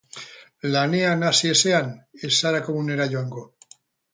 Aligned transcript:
Lanean 0.75 1.27
hasi 1.27 1.51
ezean, 1.57 1.91
ez 2.29 2.33
zara 2.41 2.63
komunera 2.71 3.09
joango. 3.13 3.45